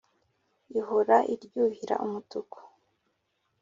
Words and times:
ihora 0.79 1.17
iryuhira 1.33 1.95
umutuku 2.05 2.57